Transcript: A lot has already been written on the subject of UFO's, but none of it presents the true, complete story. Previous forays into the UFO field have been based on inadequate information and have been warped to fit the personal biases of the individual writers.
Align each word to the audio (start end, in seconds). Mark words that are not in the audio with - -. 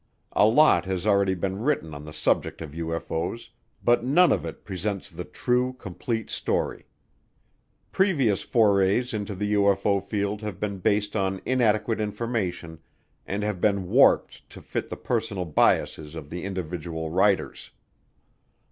A 0.31 0.47
lot 0.47 0.85
has 0.85 1.05
already 1.05 1.35
been 1.35 1.59
written 1.61 1.93
on 1.93 2.05
the 2.05 2.11
subject 2.11 2.59
of 2.63 2.71
UFO's, 2.71 3.51
but 3.83 4.03
none 4.03 4.31
of 4.31 4.47
it 4.47 4.65
presents 4.65 5.11
the 5.11 5.23
true, 5.25 5.73
complete 5.73 6.31
story. 6.31 6.85
Previous 7.91 8.41
forays 8.41 9.13
into 9.13 9.35
the 9.35 9.53
UFO 9.53 10.03
field 10.03 10.41
have 10.41 10.59
been 10.59 10.79
based 10.79 11.15
on 11.15 11.39
inadequate 11.45 12.01
information 12.01 12.79
and 13.27 13.43
have 13.43 13.61
been 13.61 13.89
warped 13.89 14.49
to 14.49 14.59
fit 14.59 14.89
the 14.89 14.97
personal 14.97 15.45
biases 15.45 16.15
of 16.15 16.31
the 16.31 16.45
individual 16.45 17.11
writers. 17.11 17.69